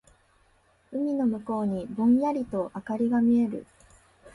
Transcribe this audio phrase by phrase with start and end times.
[0.91, 3.67] 海の向こうにぼんやりと灯りが見える。